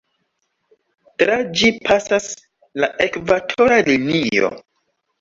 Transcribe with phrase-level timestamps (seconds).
[1.23, 2.27] Tra ĝi pasas
[2.83, 4.55] la Ekvatora Linio.